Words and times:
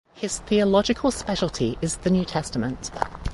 His 0.15 0.39
theological 0.39 1.11
specialty 1.11 1.77
is 1.79 1.97
the 1.97 2.09
New 2.09 2.25
Testament. 2.25 2.89